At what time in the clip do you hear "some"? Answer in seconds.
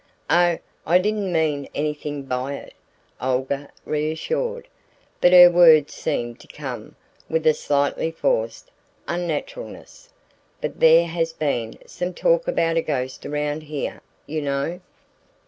11.85-12.15